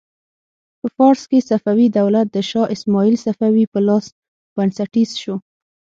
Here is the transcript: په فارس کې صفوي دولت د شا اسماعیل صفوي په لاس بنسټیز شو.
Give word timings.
په 0.79 0.87
فارس 0.95 1.23
کې 1.29 1.45
صفوي 1.49 1.87
دولت 1.99 2.27
د 2.31 2.37
شا 2.49 2.63
اسماعیل 2.75 3.15
صفوي 3.25 3.63
په 3.73 3.79
لاس 3.87 4.05
بنسټیز 4.55 5.11
شو. 5.21 5.35